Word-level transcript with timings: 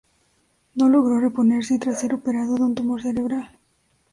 No 0.73 0.89
logró 0.89 1.19
reponerse 1.19 1.77
tras 1.77 1.99
ser 2.01 2.15
operado 2.15 2.55
de 2.55 2.63
un 2.63 2.73
tumor 2.73 3.03
cerebral. 3.03 3.51